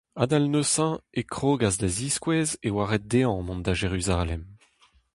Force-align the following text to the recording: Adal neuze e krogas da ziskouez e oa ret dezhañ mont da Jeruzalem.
Adal 0.23 0.45
neuze 0.53 0.89
e 1.19 1.21
krogas 1.33 1.75
da 1.81 1.89
ziskouez 1.97 2.49
e 2.67 2.69
oa 2.71 2.83
ret 2.87 3.03
dezhañ 3.11 3.39
mont 3.45 3.63
da 3.65 3.73
Jeruzalem. 3.81 4.43